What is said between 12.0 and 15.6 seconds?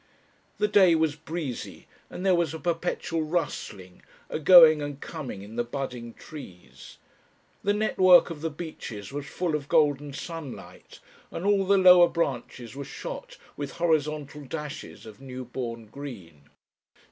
branches were shot with horizontal dashes of new